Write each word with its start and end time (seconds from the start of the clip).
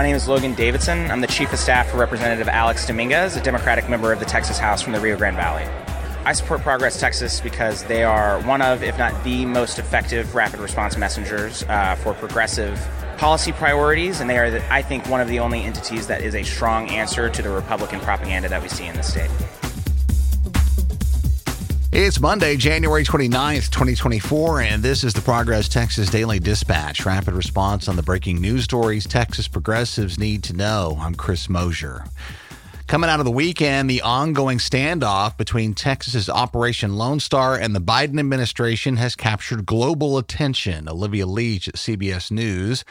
My 0.00 0.06
name 0.06 0.16
is 0.16 0.26
Logan 0.26 0.54
Davidson. 0.54 1.10
I'm 1.10 1.20
the 1.20 1.26
Chief 1.26 1.52
of 1.52 1.58
Staff 1.58 1.90
for 1.90 1.98
Representative 1.98 2.48
Alex 2.48 2.86
Dominguez, 2.86 3.36
a 3.36 3.42
Democratic 3.42 3.86
member 3.90 4.14
of 4.14 4.18
the 4.18 4.24
Texas 4.24 4.58
House 4.58 4.80
from 4.80 4.94
the 4.94 4.98
Rio 4.98 5.14
Grande 5.14 5.36
Valley. 5.36 5.64
I 6.24 6.32
support 6.32 6.62
Progress 6.62 6.98
Texas 6.98 7.38
because 7.38 7.84
they 7.84 8.02
are 8.02 8.40
one 8.44 8.62
of, 8.62 8.82
if 8.82 8.96
not 8.96 9.22
the 9.24 9.44
most 9.44 9.78
effective 9.78 10.34
rapid 10.34 10.60
response 10.60 10.96
messengers 10.96 11.64
uh, 11.64 11.96
for 11.96 12.14
progressive 12.14 12.80
policy 13.18 13.52
priorities, 13.52 14.22
and 14.22 14.30
they 14.30 14.38
are, 14.38 14.46
I 14.70 14.80
think, 14.80 15.06
one 15.06 15.20
of 15.20 15.28
the 15.28 15.38
only 15.38 15.64
entities 15.64 16.06
that 16.06 16.22
is 16.22 16.34
a 16.34 16.44
strong 16.44 16.88
answer 16.88 17.28
to 17.28 17.42
the 17.42 17.50
Republican 17.50 18.00
propaganda 18.00 18.48
that 18.48 18.62
we 18.62 18.70
see 18.70 18.86
in 18.86 18.96
the 18.96 19.02
state. 19.02 19.30
It's 21.92 22.20
Monday, 22.20 22.56
January 22.56 23.02
29th, 23.02 23.68
2024, 23.70 24.60
and 24.60 24.80
this 24.80 25.02
is 25.02 25.12
the 25.12 25.20
Progress 25.20 25.68
Texas 25.68 26.08
Daily 26.08 26.38
Dispatch. 26.38 27.04
Rapid 27.04 27.34
response 27.34 27.88
on 27.88 27.96
the 27.96 28.02
breaking 28.04 28.40
news 28.40 28.62
stories 28.62 29.08
Texas 29.08 29.48
progressives 29.48 30.16
need 30.16 30.44
to 30.44 30.52
know. 30.52 30.96
I'm 31.00 31.16
Chris 31.16 31.48
Mosier. 31.48 32.04
Coming 32.86 33.10
out 33.10 33.18
of 33.18 33.24
the 33.24 33.32
weekend, 33.32 33.90
the 33.90 34.02
ongoing 34.02 34.58
standoff 34.58 35.36
between 35.36 35.74
Texas's 35.74 36.30
Operation 36.30 36.96
Lone 36.96 37.18
Star 37.18 37.56
and 37.56 37.74
the 37.74 37.80
Biden 37.80 38.20
administration 38.20 38.96
has 38.96 39.16
captured 39.16 39.66
global 39.66 40.16
attention. 40.16 40.88
Olivia 40.88 41.26
Leach 41.26 41.66
at 41.66 41.74
CBS 41.74 42.30
News 42.30 42.84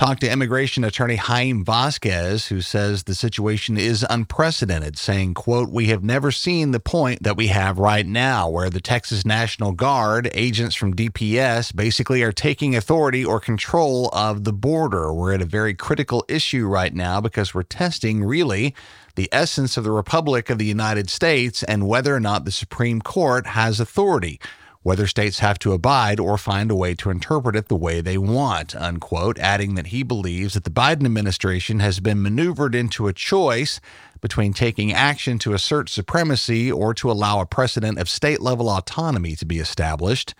talked 0.00 0.22
to 0.22 0.32
immigration 0.32 0.82
attorney 0.82 1.16
Jaime 1.16 1.62
Vasquez, 1.62 2.46
who 2.46 2.62
says 2.62 3.02
the 3.02 3.14
situation 3.14 3.76
is 3.76 4.02
unprecedented, 4.08 4.96
saying, 4.96 5.34
quote, 5.34 5.68
We 5.68 5.88
have 5.88 6.02
never 6.02 6.32
seen 6.32 6.70
the 6.70 6.80
point 6.80 7.22
that 7.22 7.36
we 7.36 7.48
have 7.48 7.78
right 7.78 8.06
now, 8.06 8.48
where 8.48 8.70
the 8.70 8.80
Texas 8.80 9.26
National 9.26 9.72
Guard, 9.72 10.30
agents 10.32 10.74
from 10.74 10.96
DPS, 10.96 11.76
basically 11.76 12.22
are 12.22 12.32
taking 12.32 12.74
authority 12.74 13.22
or 13.22 13.40
control 13.40 14.08
of 14.14 14.44
the 14.44 14.54
border. 14.54 15.12
We're 15.12 15.34
at 15.34 15.42
a 15.42 15.44
very 15.44 15.74
critical 15.74 16.24
issue 16.28 16.66
right 16.66 16.94
now 16.94 17.20
because 17.20 17.52
we're 17.52 17.62
testing 17.62 18.24
really 18.24 18.74
the 19.16 19.28
essence 19.30 19.76
of 19.76 19.84
the 19.84 19.90
Republic 19.90 20.48
of 20.48 20.56
the 20.56 20.64
United 20.64 21.10
States 21.10 21.62
and 21.64 21.86
whether 21.86 22.16
or 22.16 22.20
not 22.20 22.46
the 22.46 22.52
Supreme 22.52 23.02
Court 23.02 23.48
has 23.48 23.80
authority 23.80 24.40
whether 24.82 25.06
states 25.06 25.40
have 25.40 25.58
to 25.58 25.72
abide 25.72 26.18
or 26.18 26.38
find 26.38 26.70
a 26.70 26.74
way 26.74 26.94
to 26.94 27.10
interpret 27.10 27.54
it 27.54 27.68
the 27.68 27.76
way 27.76 28.00
they 28.00 28.16
want, 28.16 28.74
unquote, 28.74 29.38
adding 29.38 29.74
that 29.74 29.88
he 29.88 30.02
believes 30.02 30.54
that 30.54 30.64
the 30.64 30.70
Biden 30.70 31.04
administration 31.04 31.80
has 31.80 32.00
been 32.00 32.22
maneuvered 32.22 32.74
into 32.74 33.06
a 33.06 33.12
choice 33.12 33.80
between 34.22 34.52
taking 34.52 34.92
action 34.92 35.38
to 35.38 35.52
assert 35.52 35.88
supremacy 35.88 36.72
or 36.72 36.94
to 36.94 37.10
allow 37.10 37.40
a 37.40 37.46
precedent 37.46 37.98
of 37.98 38.08
state 38.08 38.40
level 38.40 38.70
autonomy 38.70 39.36
to 39.36 39.44
be 39.44 39.58
established. 39.58 40.34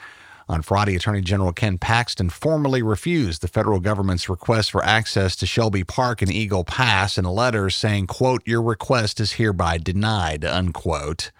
On 0.48 0.62
Friday, 0.62 0.96
Attorney 0.96 1.20
General 1.20 1.52
Ken 1.52 1.78
Paxton 1.78 2.28
formally 2.28 2.82
refused 2.82 3.40
the 3.40 3.48
federal 3.48 3.78
government's 3.78 4.28
request 4.28 4.72
for 4.72 4.84
access 4.84 5.36
to 5.36 5.46
Shelby 5.46 5.84
Park 5.84 6.22
and 6.22 6.32
Eagle 6.32 6.64
Pass 6.64 7.16
in 7.16 7.24
a 7.24 7.32
letter 7.32 7.70
saying, 7.70 8.08
quote, 8.08 8.42
your 8.46 8.60
request 8.60 9.20
is 9.20 9.34
hereby 9.34 9.78
denied, 9.78 10.44
unquote. 10.44 11.30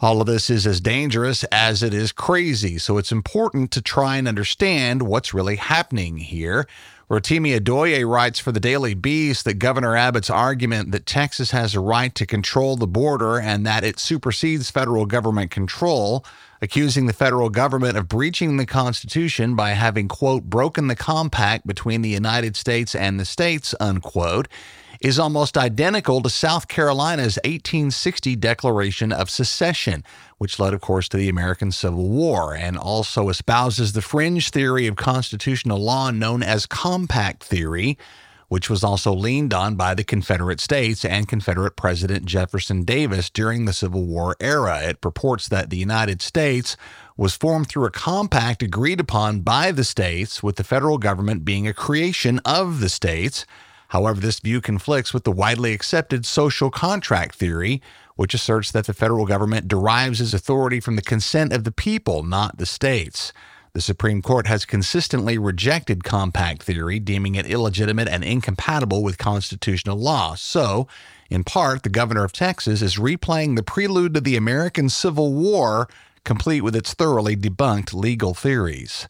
All 0.00 0.20
of 0.20 0.26
this 0.26 0.50
is 0.50 0.66
as 0.66 0.80
dangerous 0.80 1.44
as 1.44 1.82
it 1.82 1.94
is 1.94 2.10
crazy, 2.10 2.78
so 2.78 2.98
it's 2.98 3.12
important 3.12 3.70
to 3.70 3.80
try 3.80 4.16
and 4.16 4.26
understand 4.26 5.02
what's 5.02 5.32
really 5.32 5.56
happening 5.56 6.18
here. 6.18 6.66
Rotimi 7.08 7.56
Adeoye 7.56 8.08
writes 8.08 8.40
for 8.40 8.50
the 8.50 8.58
Daily 8.58 8.94
Beast 8.94 9.44
that 9.44 9.54
Governor 9.60 9.94
Abbott's 9.96 10.30
argument 10.30 10.90
that 10.90 11.06
Texas 11.06 11.52
has 11.52 11.74
a 11.74 11.80
right 11.80 12.12
to 12.16 12.26
control 12.26 12.76
the 12.76 12.88
border 12.88 13.38
and 13.38 13.64
that 13.66 13.84
it 13.84 14.00
supersedes 14.00 14.68
federal 14.68 15.06
government 15.06 15.52
control, 15.52 16.24
accusing 16.64 17.04
the 17.04 17.12
federal 17.12 17.50
government 17.50 17.96
of 17.96 18.08
breaching 18.08 18.56
the 18.56 18.64
Constitution 18.64 19.54
by 19.54 19.70
having, 19.72 20.08
quote, 20.08 20.44
broken 20.44 20.88
the 20.88 20.96
compact 20.96 21.66
between 21.66 22.00
the 22.00 22.08
United 22.08 22.56
States 22.56 22.94
and 22.94 23.20
the 23.20 23.24
states, 23.26 23.74
unquote, 23.78 24.48
is 25.02 25.18
almost 25.18 25.58
identical 25.58 26.22
to 26.22 26.30
South 26.30 26.66
Carolina's 26.66 27.36
1860 27.44 28.36
Declaration 28.36 29.12
of 29.12 29.28
Secession, 29.28 30.02
which 30.38 30.58
led, 30.58 30.72
of 30.72 30.80
course, 30.80 31.06
to 31.10 31.18
the 31.18 31.28
American 31.28 31.70
Civil 31.70 32.08
War, 32.08 32.54
and 32.54 32.78
also 32.78 33.28
espouses 33.28 33.92
the 33.92 34.00
fringe 34.00 34.48
theory 34.48 34.86
of 34.86 34.96
constitutional 34.96 35.78
law 35.78 36.10
known 36.10 36.42
as 36.42 36.64
compact 36.64 37.44
theory, 37.44 37.98
which 38.54 38.70
was 38.70 38.84
also 38.84 39.12
leaned 39.12 39.52
on 39.52 39.74
by 39.74 39.94
the 39.94 40.04
Confederate 40.04 40.60
States 40.60 41.04
and 41.04 41.26
Confederate 41.26 41.74
President 41.74 42.24
Jefferson 42.24 42.84
Davis 42.84 43.28
during 43.28 43.64
the 43.64 43.72
Civil 43.72 44.04
War 44.04 44.36
era. 44.38 44.80
It 44.80 45.00
purports 45.00 45.48
that 45.48 45.70
the 45.70 45.76
United 45.76 46.22
States 46.22 46.76
was 47.16 47.34
formed 47.34 47.68
through 47.68 47.86
a 47.86 47.90
compact 47.90 48.62
agreed 48.62 49.00
upon 49.00 49.40
by 49.40 49.72
the 49.72 49.82
states, 49.82 50.40
with 50.40 50.54
the 50.54 50.62
federal 50.62 50.98
government 50.98 51.44
being 51.44 51.66
a 51.66 51.74
creation 51.74 52.38
of 52.44 52.78
the 52.78 52.88
states. 52.88 53.44
However, 53.88 54.20
this 54.20 54.38
view 54.38 54.60
conflicts 54.60 55.12
with 55.12 55.24
the 55.24 55.32
widely 55.32 55.72
accepted 55.72 56.24
social 56.24 56.70
contract 56.70 57.34
theory, 57.34 57.82
which 58.14 58.34
asserts 58.34 58.70
that 58.70 58.86
the 58.86 58.94
federal 58.94 59.26
government 59.26 59.66
derives 59.66 60.20
its 60.20 60.32
authority 60.32 60.78
from 60.78 60.94
the 60.94 61.02
consent 61.02 61.52
of 61.52 61.64
the 61.64 61.72
people, 61.72 62.22
not 62.22 62.58
the 62.58 62.66
states. 62.66 63.32
The 63.74 63.80
Supreme 63.80 64.22
Court 64.22 64.46
has 64.46 64.64
consistently 64.64 65.36
rejected 65.36 66.04
compact 66.04 66.62
theory, 66.62 67.00
deeming 67.00 67.34
it 67.34 67.44
illegitimate 67.44 68.06
and 68.06 68.22
incompatible 68.22 69.02
with 69.02 69.18
constitutional 69.18 69.96
law. 69.96 70.36
So, 70.36 70.86
in 71.28 71.42
part, 71.42 71.82
the 71.82 71.88
governor 71.88 72.22
of 72.22 72.30
Texas 72.30 72.82
is 72.82 72.98
replaying 72.98 73.56
the 73.56 73.64
prelude 73.64 74.14
to 74.14 74.20
the 74.20 74.36
American 74.36 74.88
Civil 74.88 75.32
War, 75.34 75.88
complete 76.22 76.60
with 76.60 76.76
its 76.76 76.94
thoroughly 76.94 77.34
debunked 77.34 77.92
legal 77.92 78.32
theories. 78.32 79.08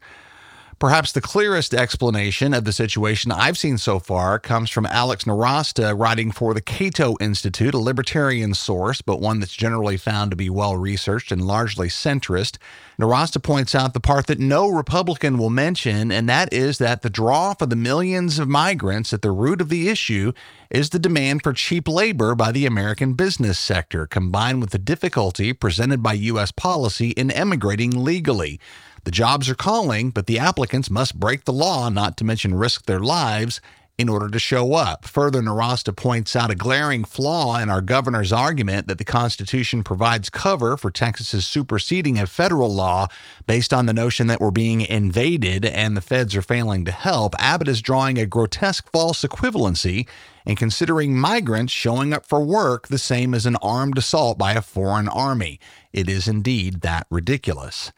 Perhaps 0.79 1.13
the 1.13 1.21
clearest 1.21 1.73
explanation 1.73 2.53
of 2.53 2.65
the 2.65 2.73
situation 2.73 3.31
I've 3.31 3.57
seen 3.57 3.79
so 3.79 3.99
far 4.01 4.39
comes 4.39 4.71
from 4.71 4.87
Alex 4.87 5.25
Nowrasteh 5.25 5.99
writing 5.99 6.33
for 6.33 6.53
the 6.53 6.61
Cato 6.61 7.17
Institute, 7.21 7.75
a 7.75 7.79
libertarian 7.79 8.55
source, 8.55 9.01
but 9.01 9.21
one 9.21 9.41
that's 9.41 9.55
generally 9.55 9.97
found 9.97 10.33
to 10.33 10.37
be 10.37 10.51
well 10.51 10.77
researched 10.77 11.31
and 11.31 11.47
largely 11.47 11.89
centrist. 11.89 12.59
Nowrasteh 12.99 13.43
points 13.43 13.75
out 13.75 13.95
the 13.95 14.01
part 14.01 14.27
that 14.27 14.41
no 14.41 14.69
Republican 14.69 15.39
will 15.39 15.51
mention, 15.51 16.11
and 16.11 16.29
that 16.29 16.53
is 16.53 16.79
that 16.79 17.03
the 17.03 17.11
draw 17.11 17.55
for 17.55 17.67
the 17.67 17.77
millions 17.77 18.39
of 18.39 18.49
migrants 18.49 19.13
at 19.13 19.23
the 19.23 19.31
root 19.31 19.61
of 19.61 19.69
the 19.69 19.89
issue 19.89 20.33
is 20.71 20.91
the 20.91 20.99
demand 20.99 21.43
for 21.43 21.53
cheap 21.53 21.87
labor 21.87 22.35
by 22.35 22.51
the 22.51 22.67
American 22.67 23.15
business 23.15 23.59
sector, 23.59 24.07
combined 24.07 24.61
with 24.61 24.71
the 24.71 24.79
difficulty 24.79 25.53
presented 25.53 26.03
by 26.03 26.15
U.S. 26.15 26.51
policy 26.51 27.11
in 27.11 27.31
emigrating 27.31 27.91
legally. 27.91 28.59
The 29.05 29.11
jobs 29.11 29.49
are 29.49 29.55
calling, 29.55 30.11
but 30.11 30.27
the 30.27 30.39
applicants 30.39 30.91
must 30.91 31.21
break 31.21 31.45
the 31.45 31.53
law, 31.53 31.89
not 31.91 32.17
to 32.17 32.25
mention 32.25 32.55
risk 32.55 32.87
their 32.87 33.01
lives, 33.01 33.61
in 33.97 34.09
order 34.09 34.29
to 34.29 34.39
show 34.39 34.75
up. 34.75 35.05
Further, 35.05 35.41
Nowrasteh 35.41 35.95
points 35.95 36.35
out 36.35 36.51
a 36.51 36.57
glaring 36.57 37.05
flaw 37.05 37.59
in 37.59 37.71
our 37.71 37.81
governor's 37.81 38.33
argument 38.33 38.89
that 38.89 38.99
the 38.99 39.05
Constitution 39.05 39.85
provides 39.85 40.31
cover 40.31 40.77
for 40.77 40.91
Texas's 40.91 41.47
superseding 41.47 42.19
of 42.19 42.29
federal 42.29 42.75
law 42.75 43.07
based 43.47 43.73
on 43.73 43.87
the 43.87 43.93
notion 43.93 44.27
that 44.27 44.41
we're 44.41 44.51
being 44.51 44.81
invaded 44.81 45.65
and 45.65 45.97
the 45.97 46.01
feds 46.01 46.35
are 46.35 46.43
failing 46.43 46.85
to 46.85 46.93
help. 46.93 47.35
Abbott 47.39 47.69
is 47.69 47.81
drawing 47.81 48.19
a 48.19 48.27
grotesque 48.27 48.91
false 48.91 49.23
equivalency 49.23 50.09
and 50.45 50.57
considering 50.57 51.17
migrants 51.17 51.73
showing 51.73 52.13
up 52.13 52.27
for 52.27 52.45
work 52.45 52.89
the 52.89 52.99
same 52.99 53.33
as 53.33 53.47
an 53.47 53.57
armed 53.63 53.97
assault 53.97 54.37
by 54.39 54.55
a 54.55 54.63
foreign 54.63 55.09
army. 55.09 55.61
It 55.93 56.09
is 56.09 56.27
indeed 56.27 56.81
that 56.81 57.07
ridiculous. 57.11 57.93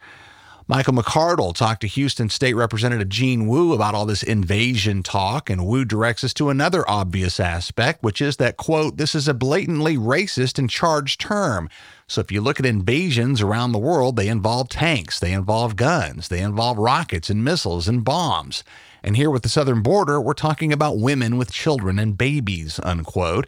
Michael 0.69 0.95
McCardle 0.95 1.55
talked 1.55 1.83
to 1.83 1.87
Houston 1.87 2.29
State 2.29 2.55
Representative 2.55 3.09
Gene 3.09 3.47
Wu 3.47 3.73
about 3.73 3.95
all 3.95 4.05
this 4.05 4.25
invasion 4.25 5.05
talk, 5.05 5.49
and 5.49 5.65
Wu 5.65 5.85
directs 5.85 6.25
us 6.25 6.35
to 6.35 6.51
another 6.51 6.85
obvious 6.91 7.39
aspect, 7.39 8.03
which 8.03 8.21
is 8.21 8.39
that, 8.39 8.57
quote, 8.57 8.97
this 8.97 9.15
is 9.15 9.29
a 9.29 9.35
blatantly 9.35 9.97
racist 9.97 10.59
and 10.59 10.69
charged 10.69 11.21
term. 11.21 11.69
So 12.09 12.21
if 12.21 12.33
you 12.33 12.41
look 12.41 12.59
at 12.59 12.67
invasions 12.67 13.41
around 13.41 13.71
the 13.71 13.79
world, 13.79 14.17
they 14.17 14.27
involve 14.27 14.69
tanks, 14.69 15.21
they 15.21 15.33
involve 15.33 15.77
guns, 15.77 16.27
they 16.27 16.41
involve 16.41 16.79
rockets 16.79 17.31
and 17.31 17.45
missiles 17.45 17.87
and 17.87 18.03
bombs. 18.05 18.65
And 19.05 19.17
here 19.17 19.31
with 19.31 19.45
the 19.45 19.49
southern 19.49 19.83
border, 19.83 20.21
we're 20.21 20.35
talking 20.35 20.73
about 20.73 20.99
women 20.99 21.37
with 21.37 21.53
children 21.53 21.97
and 21.97 22.19
babies, 22.19 22.81
unquote 22.83 23.47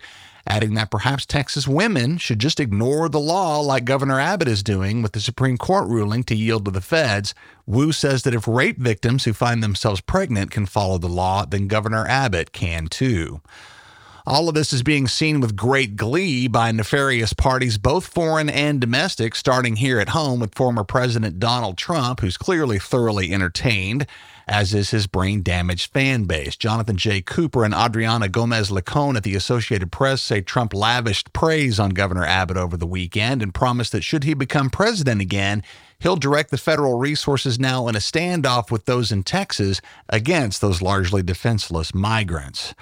adding 0.49 0.75
that 0.75 0.91
perhaps 0.91 1.27
Texas 1.27 1.69
women 1.69 2.17
should 2.17 2.39
just 2.39 2.59
ignore 2.59 3.09
the 3.09 3.21
law 3.21 3.61
like 3.61 3.85
Governor 3.85 4.19
Abbott 4.19 4.49
is 4.49 4.62
doing 4.62 5.03
with 5.03 5.12
the 5.12 5.21
Supreme 5.21 5.59
Court 5.59 5.87
ruling 5.89 6.25
to 6.25 6.35
yield 6.35 6.65
to 6.65 6.71
the 6.71 6.81
feds. 6.81 7.35
Wu 7.67 7.93
says 7.93 8.23
that 8.23 8.35
if 8.35 8.49
rape 8.49 8.79
victims 8.79 9.25
who 9.25 9.33
find 9.33 9.62
themselves 9.62 10.00
pregnant 10.00 10.50
can 10.50 10.67
follow 10.67 10.99
the 10.99 11.09
law, 11.09 11.45
then 11.45 11.69
Governor 11.69 12.06
Abbott 12.09 12.53
can 12.53 12.87
too. 12.87 13.43
All 14.27 14.49
of 14.49 14.55
this 14.55 14.73
is 14.73 14.83
being 14.83 15.06
seen 15.06 15.41
with 15.41 15.56
great 15.56 15.97
glee 15.97 16.49
by 16.49 16.71
nefarious 16.73 17.33
parties, 17.33 17.79
both 17.79 18.06
foreign 18.06 18.50
and 18.50 18.81
domestic, 18.81 19.35
starting 19.35 19.77
here 19.77 20.00
at 20.00 20.11
home 20.11 20.41
with 20.41 20.55
former 20.55 20.85
President 20.85 21.39
Donald 21.39 21.79
Trump, 21.79 22.21
who's 22.21 22.37
clearly 22.37 22.79
thoroughly 22.79 23.33
entertained 23.33 24.06
as 24.49 24.73
is 24.73 24.91
his 24.91 25.06
brain 25.06 25.43
damaged 25.43 25.93
fan 25.93 26.25
base. 26.25 26.56
Jonathan 26.56 26.97
J. 26.97 27.21
Cooper 27.21 27.65
and 27.65 27.75
Adriana 27.75 28.29
Gomez 28.29 28.71
Licon 28.71 29.17
at 29.17 29.23
the 29.23 29.35
Associated 29.37 29.93
Press 29.93 30.23
say 30.23 30.41
Trump 30.41 30.73
lavished 30.73 31.33
praise 31.33 31.79
on 31.79 31.91
Governor 31.91 32.25
Abbott 32.25 32.56
over 32.56 32.77
the 32.77 32.87
weekend 32.87 33.43
and 33.43 33.55
promised 33.55 33.93
that 33.93 34.05
should 34.05 34.25
he 34.25 34.35
become 34.35 34.71
president 34.71 35.21
again, 35.21 35.62
he'll 36.00 36.17
direct 36.17 36.50
the 36.50 36.59
federal 36.59 36.99
resources 36.99 37.59
now 37.59 37.89
in 37.89 37.95
a 37.95 38.00
standoff 38.00 38.71
with 38.71 38.87
those 38.87 39.12
in 39.12 39.23
Texas 39.23 39.81
against 40.09 40.61
those 40.61 40.81
largely 40.81 41.23
defenseless 41.23 41.95
migrants. 41.95 42.75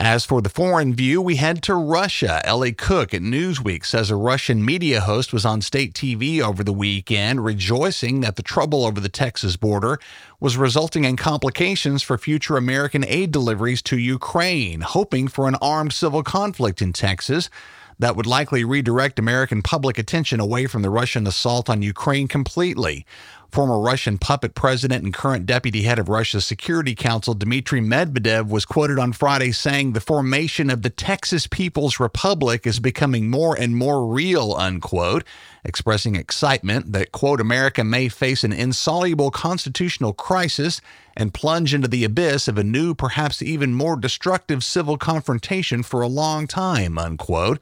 As 0.00 0.24
for 0.24 0.40
the 0.40 0.48
foreign 0.48 0.94
view, 0.94 1.20
we 1.20 1.34
head 1.36 1.60
to 1.64 1.74
Russia. 1.74 2.40
Ellie 2.46 2.72
Cook 2.72 3.12
at 3.12 3.20
Newsweek 3.20 3.84
says 3.84 4.12
a 4.12 4.16
Russian 4.16 4.64
media 4.64 5.00
host 5.00 5.32
was 5.32 5.44
on 5.44 5.60
state 5.60 5.92
TV 5.92 6.40
over 6.40 6.62
the 6.62 6.72
weekend 6.72 7.44
rejoicing 7.44 8.20
that 8.20 8.36
the 8.36 8.44
trouble 8.44 8.86
over 8.86 9.00
the 9.00 9.08
Texas 9.08 9.56
border 9.56 9.98
was 10.38 10.56
resulting 10.56 11.02
in 11.02 11.16
complications 11.16 12.00
for 12.00 12.16
future 12.16 12.56
American 12.56 13.04
aid 13.04 13.32
deliveries 13.32 13.82
to 13.82 13.98
Ukraine, 13.98 14.82
hoping 14.82 15.26
for 15.26 15.48
an 15.48 15.56
armed 15.56 15.92
civil 15.92 16.22
conflict 16.22 16.80
in 16.80 16.92
Texas 16.92 17.50
that 17.98 18.14
would 18.14 18.26
likely 18.26 18.62
redirect 18.62 19.18
American 19.18 19.62
public 19.62 19.98
attention 19.98 20.38
away 20.38 20.66
from 20.66 20.82
the 20.82 20.90
Russian 20.90 21.26
assault 21.26 21.68
on 21.68 21.82
Ukraine 21.82 22.28
completely. 22.28 23.04
Former 23.50 23.80
Russian 23.80 24.18
puppet 24.18 24.54
president 24.54 25.04
and 25.04 25.14
current 25.14 25.46
deputy 25.46 25.82
head 25.82 25.98
of 25.98 26.10
Russia's 26.10 26.44
Security 26.44 26.94
Council, 26.94 27.32
Dmitry 27.32 27.80
Medvedev, 27.80 28.50
was 28.50 28.66
quoted 28.66 28.98
on 28.98 29.14
Friday 29.14 29.52
saying 29.52 29.92
the 29.92 30.02
formation 30.02 30.68
of 30.68 30.82
the 30.82 30.90
Texas 30.90 31.46
People's 31.46 31.98
Republic 31.98 32.66
is 32.66 32.78
becoming 32.78 33.30
more 33.30 33.58
and 33.58 33.74
more 33.74 34.06
real, 34.06 34.54
unquote, 34.54 35.24
expressing 35.64 36.14
excitement 36.14 36.92
that, 36.92 37.10
quote, 37.10 37.40
America 37.40 37.82
may 37.82 38.10
face 38.10 38.44
an 38.44 38.52
insoluble 38.52 39.30
constitutional 39.30 40.12
crisis 40.12 40.82
and 41.16 41.32
plunge 41.32 41.72
into 41.72 41.88
the 41.88 42.04
abyss 42.04 42.48
of 42.48 42.58
a 42.58 42.64
new, 42.64 42.94
perhaps 42.94 43.40
even 43.40 43.72
more 43.72 43.96
destructive 43.96 44.62
civil 44.62 44.98
confrontation 44.98 45.82
for 45.82 46.02
a 46.02 46.06
long 46.06 46.46
time, 46.46 46.98
unquote. 46.98 47.58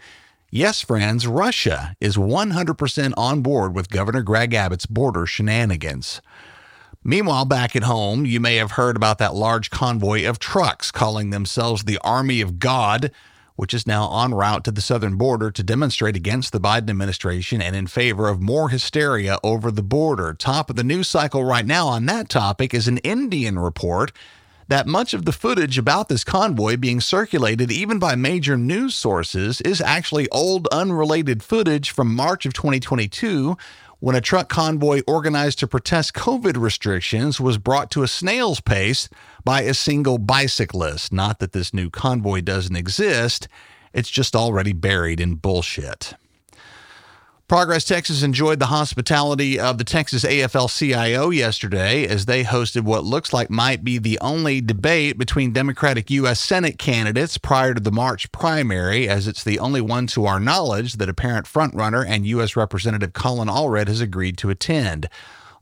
Yes, 0.57 0.81
friends, 0.81 1.27
Russia 1.27 1.95
is 2.01 2.17
100% 2.17 3.13
on 3.15 3.43
board 3.43 3.75
with 3.75 3.91
Governor 3.91 4.23
Greg 4.23 4.55
Abbott's 4.55 4.87
border 4.87 5.27
shenanigans. 5.27 6.23
Meanwhile, 7.05 7.45
back 7.45 7.77
at 7.77 7.83
home, 7.83 8.25
you 8.25 8.41
may 8.41 8.57
have 8.57 8.71
heard 8.71 8.97
about 8.97 9.19
that 9.19 9.35
large 9.35 9.69
convoy 9.69 10.27
of 10.27 10.39
trucks 10.39 10.91
calling 10.91 11.29
themselves 11.29 11.85
the 11.85 11.99
Army 11.99 12.41
of 12.41 12.59
God, 12.59 13.11
which 13.57 13.75
is 13.75 13.87
now 13.87 14.11
en 14.25 14.33
route 14.33 14.65
to 14.65 14.71
the 14.71 14.81
southern 14.81 15.17
border 15.19 15.51
to 15.51 15.63
demonstrate 15.63 16.17
against 16.17 16.55
the 16.55 16.61
Biden 16.61 16.89
administration 16.89 17.61
and 17.61 17.77
in 17.77 17.87
favor 17.87 18.27
of 18.27 18.41
more 18.41 18.71
hysteria 18.71 19.39
over 19.45 19.71
the 19.71 19.83
border. 19.83 20.33
Top 20.33 20.71
of 20.71 20.77
the 20.77 20.83
news 20.83 21.07
cycle 21.07 21.45
right 21.45 21.67
now 21.67 21.87
on 21.87 22.07
that 22.07 22.31
topic 22.31 22.73
is 22.73 22.89
an 22.89 22.97
Indian 22.99 23.59
report 23.59 24.11
that 24.69 24.87
much 24.87 25.15
of 25.15 25.25
the 25.25 25.33
footage 25.33 25.79
about 25.79 26.09
this 26.09 26.25
convoy 26.25 26.77
being 26.77 27.01
circulated 27.01 27.71
even 27.71 27.99
by 27.99 28.15
major 28.15 28.57
news 28.57 28.95
sources 28.95 29.61
is 29.61 29.81
actually 29.81 30.29
old, 30.31 30.67
unrelated 30.69 31.43
footage 31.43 31.91
from 31.91 32.15
March 32.15 32.47
of 32.47 32.53
2022 32.53 33.57
when 33.99 34.17
a 34.17 34.21
truck 34.21 34.49
convoy 34.49 35.03
organized 35.07 35.59
to 35.59 35.67
protest 35.67 36.13
COVID 36.15 36.57
restrictions 36.57 37.41
was 37.41 37.59
brought 37.59 37.91
to 37.93 38.03
a 38.03 38.09
snail's 38.09 38.61
pace 38.61 39.09
by 39.45 39.63
a 39.63 39.73
single 39.73 40.19
bicyclist. 40.19 41.13
Not 41.13 41.39
that 41.39 41.53
this 41.53 41.73
new 41.73 41.89
convoy 41.89 42.41
doesn't 42.43 42.77
exist, 42.77 43.49
it's 43.95 44.11
just 44.11 44.37
already 44.37 44.73
buried 44.73 45.21
in 45.21 45.37
bullshit. 45.37 46.15
Progress 47.49 47.85
Texas 47.85 48.25
enjoyed 48.25 48.59
the 48.59 48.67
hospitality 48.67 49.57
of 49.57 49.79
the 49.79 49.85
Texas 49.85 50.25
AFL 50.25 50.69
CIO 50.77 51.31
yesterday 51.31 52.05
as 52.05 52.27
they 52.27 52.43
hosted 52.43 52.83
what 52.83 53.05
looks 53.05 53.33
like 53.33 53.49
might 53.49 53.85
be 53.85 53.99
the 53.99 54.19
only 54.19 54.61
debate 54.61 55.17
between 55.17 55.53
Democratic 55.53 56.11
U.S. 56.11 56.41
Senate 56.41 56.77
candidates 56.77 57.39
prior 57.39 57.73
to 57.73 57.81
the 57.81 57.93
March 57.93 58.33
primary, 58.33 59.09
as 59.09 59.29
it's 59.29 59.45
the 59.45 59.61
only 59.61 59.81
one 59.81 60.09
to 60.09 60.27
our 60.27 60.41
knowledge 60.41 60.95
that 60.95 61.09
apparent 61.09 61.47
frontrunner 61.47 62.05
and 62.05 62.27
U.S. 62.27 62.57
Representative 62.57 63.13
Colin 63.13 63.47
Allred 63.47 63.87
has 63.87 64.01
agreed 64.01 64.37
to 64.39 64.51
attend. 64.51 65.09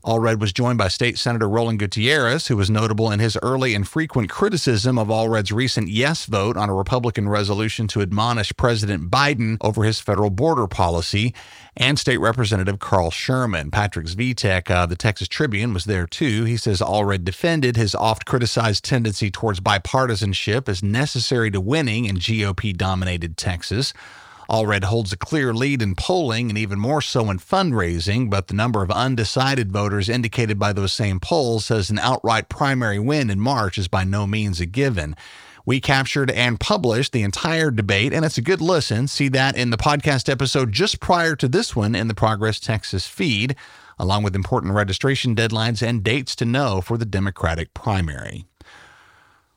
Allred 0.05 0.39
was 0.39 0.53
joined 0.53 0.77
by 0.77 0.87
State 0.87 1.17
Senator 1.17 1.49
Roland 1.49 1.79
Gutierrez, 1.79 2.45
who 2.45 2.55
was 2.55 2.69
notable 2.69 3.09
in 3.09 3.19
his 3.19 3.39
early 3.41 3.73
and 3.73 3.87
frequent 3.87 4.29
criticism 4.29 4.99
of 4.99 5.07
Allred's 5.07 5.51
recent 5.51 5.87
yes 5.87 6.27
vote 6.27 6.55
on 6.55 6.69
a 6.69 6.75
Republican 6.75 7.27
resolution 7.27 7.87
to 7.87 8.01
admonish 8.01 8.55
President 8.55 9.09
Biden 9.09 9.57
over 9.61 9.83
his 9.83 9.99
federal 9.99 10.29
border 10.29 10.67
policy, 10.67 11.33
and 11.75 11.97
State 11.97 12.19
Representative 12.19 12.77
Carl 12.77 13.09
Sherman. 13.09 13.71
Patrick 13.71 14.05
Svitek 14.05 14.69
of 14.69 14.77
uh, 14.77 14.85
the 14.85 14.95
Texas 14.95 15.27
Tribune 15.27 15.73
was 15.73 15.85
there 15.85 16.05
too. 16.05 16.43
He 16.43 16.55
says 16.55 16.81
Allred 16.81 17.23
defended 17.23 17.75
his 17.75 17.95
oft 17.95 18.25
criticized 18.25 18.85
tendency 18.85 19.31
towards 19.31 19.59
bipartisanship 19.59 20.69
as 20.69 20.83
necessary 20.83 21.49
to 21.49 21.59
winning 21.59 22.05
in 22.05 22.17
GOP 22.17 22.77
dominated 22.77 23.37
Texas. 23.37 23.91
Allred 24.49 24.83
holds 24.83 25.11
a 25.11 25.17
clear 25.17 25.53
lead 25.53 25.81
in 25.81 25.95
polling 25.95 26.49
and 26.49 26.57
even 26.57 26.79
more 26.79 27.01
so 27.01 27.29
in 27.29 27.39
fundraising, 27.39 28.29
but 28.29 28.47
the 28.47 28.53
number 28.53 28.83
of 28.83 28.91
undecided 28.91 29.71
voters 29.71 30.09
indicated 30.09 30.59
by 30.59 30.73
those 30.73 30.93
same 30.93 31.19
polls 31.19 31.65
says 31.65 31.89
an 31.89 31.99
outright 31.99 32.49
primary 32.49 32.99
win 32.99 33.29
in 33.29 33.39
March 33.39 33.77
is 33.77 33.87
by 33.87 34.03
no 34.03 34.27
means 34.27 34.59
a 34.59 34.65
given. 34.65 35.15
We 35.65 35.81
captured 35.81 36.29
and 36.29 36.59
published 36.59 37.11
the 37.11 37.23
entire 37.23 37.71
debate, 37.71 38.13
and 38.13 38.23
it's 38.23 38.37
a 38.37 38.41
good 38.43 38.61
listen. 38.61 39.07
See 39.07 39.29
that 39.29 39.57
in 39.57 39.71
the 39.71 39.77
podcast 39.77 40.29
episode 40.29 40.71
just 40.71 40.99
prior 40.99 41.35
to 41.37 41.47
this 41.47 41.75
one 41.75 41.95
in 41.95 42.07
the 42.07 42.13
Progress 42.13 42.59
Texas 42.59 43.07
feed, 43.07 43.55
along 43.97 44.21
with 44.21 44.35
important 44.35 44.73
registration 44.73 45.35
deadlines 45.35 45.81
and 45.81 46.03
dates 46.03 46.35
to 46.35 46.45
know 46.45 46.81
for 46.81 46.99
the 46.99 47.05
Democratic 47.05 47.73
primary. 47.73 48.45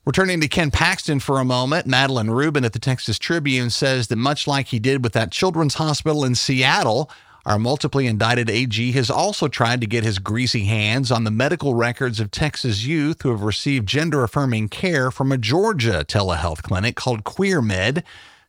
Returning 0.08 0.40
to 0.40 0.48
Ken 0.48 0.70
Paxton 0.70 1.20
for 1.20 1.38
a 1.38 1.44
moment, 1.44 1.86
Madeline 1.86 2.30
Rubin 2.30 2.64
at 2.64 2.72
the 2.72 2.78
Texas 2.78 3.18
Tribune 3.18 3.68
says 3.68 4.06
that 4.06 4.16
much 4.16 4.46
like 4.46 4.68
he 4.68 4.78
did 4.78 5.04
with 5.04 5.12
that 5.12 5.30
children's 5.30 5.74
hospital 5.74 6.24
in 6.24 6.34
Seattle, 6.34 7.10
our 7.44 7.58
multiply 7.58 8.04
indicted 8.04 8.48
AG 8.48 8.92
has 8.92 9.10
also 9.10 9.48
tried 9.48 9.82
to 9.82 9.86
get 9.86 10.04
his 10.04 10.18
greasy 10.18 10.64
hands 10.64 11.12
on 11.12 11.24
the 11.24 11.30
medical 11.30 11.74
records 11.74 12.20
of 12.20 12.30
Texas 12.30 12.86
youth 12.86 13.20
who 13.20 13.32
have 13.32 13.42
received 13.42 13.86
gender 13.86 14.24
affirming 14.24 14.70
care 14.70 15.10
from 15.10 15.30
a 15.30 15.36
Georgia 15.36 16.06
telehealth 16.08 16.62
clinic 16.62 16.96
called 16.96 17.24
QueerMed, 17.24 18.02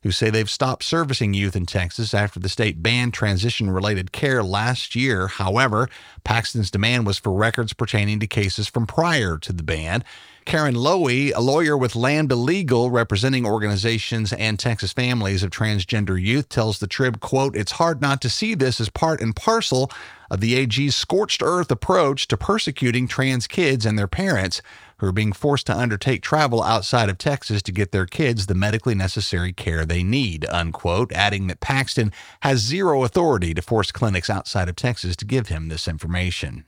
who 0.04 0.12
say 0.12 0.30
they've 0.30 0.50
stopped 0.50 0.84
servicing 0.84 1.34
youth 1.34 1.56
in 1.56 1.66
Texas 1.66 2.14
after 2.14 2.40
the 2.40 2.50
state 2.50 2.82
banned 2.82 3.14
transition 3.14 3.70
related 3.70 4.12
care 4.12 4.44
last 4.44 4.96
year. 4.96 5.28
However, 5.28 5.90
Paxton's 6.24 6.72
demand 6.72 7.06
was 7.06 7.18
for 7.18 7.34
records 7.34 7.74
pertaining 7.74 8.20
to 8.20 8.28
cases 8.28 8.68
from 8.68 8.88
prior 8.88 9.38
to 9.38 9.52
the 9.52 9.64
ban. 9.64 10.04
Karen 10.46 10.74
Loewy, 10.74 11.32
a 11.36 11.42
lawyer 11.42 11.78
with 11.78 11.96
Lambda 11.96 12.36
Legal 12.36 12.90
representing 12.90 13.46
organizations 13.46 14.34
and 14.34 14.58
Texas 14.58 14.94
families 14.94 15.44
of 15.44 15.52
transgender 15.52 16.20
youth, 16.20 16.50
tells 16.50 16.80
the 16.80 16.88
Trib, 16.88 17.20
quote, 17.20 17.56
It's 17.56 17.74
hard 17.74 18.02
not 18.02 18.22
to 18.22 18.30
see 18.30 18.56
this 18.56 18.80
as 18.80 18.90
part 18.90 19.22
and 19.22 19.36
parcel 19.36 19.92
of 20.32 20.40
the 20.40 20.56
AG's 20.56 20.96
scorched 20.96 21.44
earth 21.44 21.70
approach 21.70 22.28
to 22.30 22.38
persecuting 22.38 23.08
trans 23.08 23.48
kids 23.48 23.86
and 23.86 24.00
their 24.00 24.08
parents 24.08 24.62
who 25.00 25.08
are 25.08 25.12
being 25.12 25.34
forced 25.34 25.66
to 25.68 25.78
undertake 25.78 26.22
travel 26.22 26.64
outside 26.64 27.10
of 27.10 27.18
Texas 27.18 27.62
to 27.64 27.72
get 27.72 27.92
their 27.92 28.06
kids 28.06 28.46
the 28.46 28.56
medically 28.56 28.96
necessary 28.96 29.52
care 29.52 29.86
they 29.86 30.04
need, 30.04 30.46
unquote, 30.50 31.12
adding 31.14 31.48
that 31.48 31.60
Paxton 31.60 32.12
has 32.42 32.60
zero 32.60 33.04
authority 33.04 33.54
to 33.54 33.62
force 33.62 33.92
clinics 33.92 34.30
outside 34.30 34.70
of 34.70 34.76
Texas 34.76 35.16
to 35.18 35.26
give 35.26 35.48
him 35.48 35.68
this 35.68 35.88
information. 35.88 36.66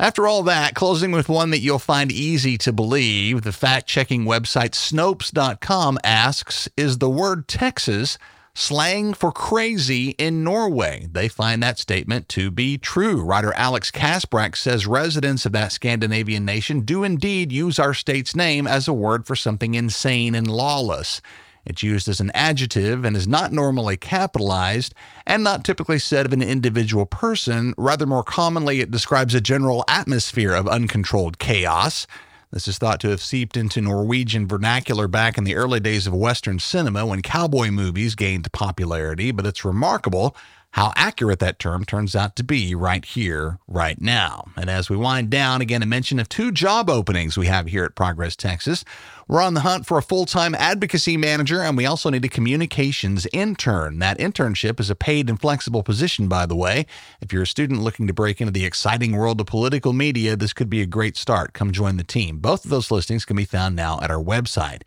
After 0.00 0.28
all 0.28 0.44
that, 0.44 0.74
closing 0.74 1.10
with 1.10 1.28
one 1.28 1.50
that 1.50 1.58
you'll 1.58 1.80
find 1.80 2.12
easy 2.12 2.56
to 2.58 2.72
believe, 2.72 3.42
the 3.42 3.52
fact 3.52 3.88
checking 3.88 4.24
website 4.24 4.70
Snopes.com 4.70 5.98
asks 6.04 6.68
Is 6.76 6.98
the 6.98 7.10
word 7.10 7.48
Texas 7.48 8.16
slang 8.58 9.14
for 9.14 9.30
crazy 9.30 10.10
in 10.18 10.42
Norway? 10.42 11.06
They 11.12 11.28
find 11.28 11.62
that 11.62 11.78
statement 11.78 12.28
to 12.30 12.50
be 12.50 12.76
true. 12.76 13.22
Writer 13.22 13.52
Alex 13.54 13.90
Kasprak 13.90 14.56
says 14.56 14.86
residents 14.86 15.46
of 15.46 15.52
that 15.52 15.70
Scandinavian 15.70 16.44
nation 16.44 16.80
do 16.80 17.04
indeed 17.04 17.52
use 17.52 17.78
our 17.78 17.94
state's 17.94 18.34
name 18.34 18.66
as 18.66 18.88
a 18.88 18.92
word 18.92 19.26
for 19.26 19.36
something 19.36 19.74
insane 19.74 20.34
and 20.34 20.50
lawless. 20.50 21.22
It's 21.64 21.82
used 21.82 22.08
as 22.08 22.18
an 22.18 22.32
adjective 22.34 23.04
and 23.04 23.16
is 23.16 23.28
not 23.28 23.52
normally 23.52 23.96
capitalized 23.96 24.94
and 25.26 25.44
not 25.44 25.64
typically 25.64 25.98
said 25.98 26.26
of 26.26 26.32
an 26.32 26.42
individual 26.42 27.06
person. 27.06 27.74
Rather, 27.76 28.06
more 28.06 28.24
commonly, 28.24 28.80
it 28.80 28.90
describes 28.90 29.34
a 29.34 29.40
general 29.40 29.84
atmosphere 29.86 30.54
of 30.54 30.66
uncontrolled 30.66 31.38
chaos. 31.38 32.06
This 32.50 32.66
is 32.66 32.78
thought 32.78 32.98
to 33.00 33.10
have 33.10 33.20
seeped 33.20 33.58
into 33.58 33.82
Norwegian 33.82 34.48
vernacular 34.48 35.06
back 35.06 35.36
in 35.36 35.44
the 35.44 35.54
early 35.54 35.80
days 35.80 36.06
of 36.06 36.14
Western 36.14 36.58
cinema 36.58 37.04
when 37.04 37.20
cowboy 37.20 37.70
movies 37.70 38.14
gained 38.14 38.50
popularity, 38.52 39.32
but 39.32 39.44
it's 39.44 39.66
remarkable 39.66 40.34
how 40.72 40.92
accurate 40.96 41.38
that 41.38 41.58
term 41.58 41.84
turns 41.84 42.14
out 42.14 42.36
to 42.36 42.44
be 42.44 42.74
right 42.74 43.04
here, 43.04 43.58
right 43.66 44.00
now. 44.00 44.48
And 44.54 44.68
as 44.68 44.90
we 44.90 44.96
wind 44.96 45.30
down, 45.30 45.60
again, 45.60 45.82
a 45.82 45.86
mention 45.86 46.18
of 46.18 46.28
two 46.28 46.52
job 46.52 46.90
openings 46.90 47.38
we 47.38 47.46
have 47.46 47.66
here 47.66 47.84
at 47.84 47.94
Progress 47.94 48.36
Texas. 48.36 48.84
We're 49.26 49.42
on 49.42 49.54
the 49.54 49.60
hunt 49.60 49.86
for 49.86 49.98
a 49.98 50.02
full 50.02 50.26
time 50.26 50.54
advocacy 50.54 51.16
manager, 51.16 51.62
and 51.62 51.76
we 51.76 51.86
also 51.86 52.10
need 52.10 52.24
a 52.24 52.28
communications 52.28 53.26
intern. 53.32 53.98
That 53.98 54.18
internship 54.18 54.78
is 54.78 54.90
a 54.90 54.94
paid 54.94 55.28
and 55.28 55.40
flexible 55.40 55.82
position, 55.82 56.28
by 56.28 56.46
the 56.46 56.56
way. 56.56 56.86
If 57.20 57.32
you're 57.32 57.42
a 57.42 57.46
student 57.46 57.82
looking 57.82 58.06
to 58.06 58.12
break 58.12 58.40
into 58.40 58.52
the 58.52 58.64
exciting 58.64 59.16
world 59.16 59.40
of 59.40 59.46
political 59.46 59.92
media, 59.92 60.36
this 60.36 60.52
could 60.52 60.70
be 60.70 60.82
a 60.82 60.86
great 60.86 61.16
start. 61.16 61.54
Come 61.54 61.72
join 61.72 61.96
the 61.96 62.04
team. 62.04 62.38
Both 62.38 62.64
of 62.64 62.70
those 62.70 62.90
listings 62.90 63.24
can 63.24 63.36
be 63.36 63.44
found 63.44 63.74
now 63.74 64.00
at 64.00 64.10
our 64.10 64.22
website. 64.22 64.82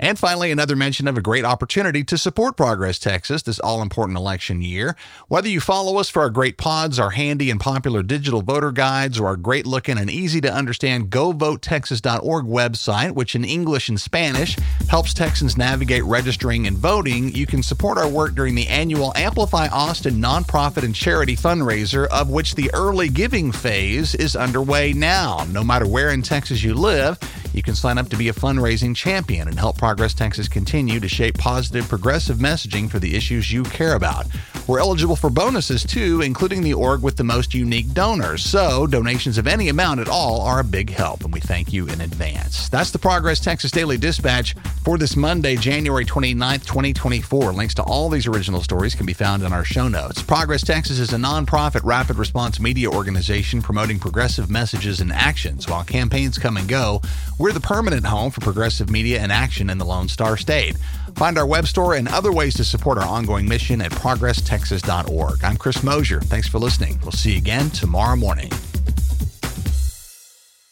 And 0.00 0.16
finally, 0.16 0.52
another 0.52 0.76
mention 0.76 1.08
of 1.08 1.18
a 1.18 1.22
great 1.22 1.44
opportunity 1.44 2.04
to 2.04 2.16
support 2.16 2.56
Progress 2.56 3.00
Texas 3.00 3.42
this 3.42 3.58
all 3.58 3.82
important 3.82 4.16
election 4.16 4.62
year. 4.62 4.94
Whether 5.26 5.48
you 5.48 5.58
follow 5.58 5.96
us 5.98 6.08
for 6.08 6.22
our 6.22 6.30
great 6.30 6.56
pods, 6.56 7.00
our 7.00 7.10
handy 7.10 7.50
and 7.50 7.58
popular 7.58 8.04
digital 8.04 8.40
voter 8.40 8.70
guides, 8.70 9.18
or 9.18 9.26
our 9.26 9.36
great 9.36 9.66
looking 9.66 9.98
and 9.98 10.08
easy 10.08 10.40
to 10.42 10.52
understand 10.52 11.10
GoVoteTexas.org 11.10 12.44
website, 12.44 13.10
which 13.12 13.34
in 13.34 13.44
English 13.44 13.88
and 13.88 14.00
Spanish 14.00 14.56
helps 14.88 15.12
Texans 15.12 15.56
navigate 15.56 16.04
registering 16.04 16.68
and 16.68 16.78
voting, 16.78 17.34
you 17.34 17.46
can 17.46 17.62
support 17.62 17.98
our 17.98 18.08
work 18.08 18.36
during 18.36 18.54
the 18.54 18.68
annual 18.68 19.12
Amplify 19.16 19.66
Austin 19.68 20.22
nonprofit 20.22 20.84
and 20.84 20.94
charity 20.94 21.34
fundraiser, 21.34 22.06
of 22.08 22.30
which 22.30 22.54
the 22.54 22.70
early 22.72 23.08
giving 23.08 23.50
phase 23.50 24.14
is 24.14 24.36
underway 24.36 24.92
now. 24.92 25.44
No 25.50 25.64
matter 25.64 25.88
where 25.88 26.10
in 26.10 26.22
Texas 26.22 26.62
you 26.62 26.74
live, 26.74 27.18
you 27.52 27.62
can 27.62 27.74
sign 27.74 27.98
up 27.98 28.08
to 28.08 28.16
be 28.16 28.28
a 28.28 28.32
fundraising 28.32 28.94
champion 28.94 29.48
and 29.48 29.58
help 29.58 29.78
Progress 29.78 30.14
Texas 30.14 30.48
continue 30.48 31.00
to 31.00 31.08
shape 31.08 31.38
positive, 31.38 31.88
progressive 31.88 32.38
messaging 32.38 32.90
for 32.90 32.98
the 32.98 33.14
issues 33.14 33.52
you 33.52 33.62
care 33.64 33.94
about. 33.94 34.26
We're 34.66 34.80
eligible 34.80 35.16
for 35.16 35.30
bonuses 35.30 35.82
too, 35.82 36.20
including 36.20 36.62
the 36.62 36.74
org 36.74 37.02
with 37.02 37.16
the 37.16 37.24
most 37.24 37.54
unique 37.54 37.94
donors. 37.94 38.44
So, 38.44 38.86
donations 38.86 39.38
of 39.38 39.46
any 39.46 39.70
amount 39.70 40.00
at 40.00 40.08
all 40.08 40.42
are 40.42 40.60
a 40.60 40.64
big 40.64 40.90
help, 40.90 41.24
and 41.24 41.32
we 41.32 41.40
thank 41.40 41.72
you 41.72 41.86
in 41.88 42.02
advance. 42.02 42.68
That's 42.68 42.90
the 42.90 42.98
Progress 42.98 43.40
Texas 43.40 43.70
Daily 43.70 43.96
Dispatch 43.96 44.54
for 44.84 44.98
this 44.98 45.16
Monday, 45.16 45.56
January 45.56 46.04
29th, 46.04 46.66
2024. 46.66 47.54
Links 47.54 47.74
to 47.74 47.82
all 47.82 48.10
these 48.10 48.26
original 48.26 48.62
stories 48.62 48.94
can 48.94 49.06
be 49.06 49.14
found 49.14 49.42
in 49.42 49.52
our 49.54 49.64
show 49.64 49.88
notes. 49.88 50.22
Progress 50.22 50.62
Texas 50.62 50.98
is 50.98 51.14
a 51.14 51.16
nonprofit 51.16 51.80
rapid 51.82 52.16
response 52.16 52.60
media 52.60 52.90
organization 52.90 53.62
promoting 53.62 53.98
progressive 53.98 54.50
messages 54.50 55.00
and 55.00 55.12
actions. 55.12 55.66
While 55.66 55.84
campaigns 55.84 56.36
come 56.36 56.58
and 56.58 56.68
go, 56.68 57.00
we're 57.38 57.52
the 57.52 57.60
permanent 57.60 58.04
home 58.04 58.30
for 58.30 58.40
progressive 58.40 58.90
media 58.90 59.20
and 59.20 59.32
action 59.32 59.70
in 59.70 59.78
the 59.78 59.84
Lone 59.84 60.08
Star 60.08 60.36
State. 60.36 60.76
Find 61.14 61.38
our 61.38 61.46
web 61.46 61.66
store 61.66 61.94
and 61.94 62.08
other 62.08 62.32
ways 62.32 62.54
to 62.54 62.64
support 62.64 62.98
our 62.98 63.06
ongoing 63.06 63.48
mission 63.48 63.80
at 63.80 63.92
progresstexas.org. 63.92 65.44
I'm 65.44 65.56
Chris 65.56 65.82
Mosier. 65.82 66.20
Thanks 66.20 66.48
for 66.48 66.58
listening. 66.58 66.98
We'll 67.02 67.12
see 67.12 67.32
you 67.32 67.38
again 67.38 67.70
tomorrow 67.70 68.16
morning. 68.16 68.50